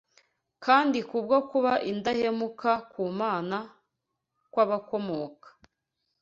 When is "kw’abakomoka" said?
4.51-5.47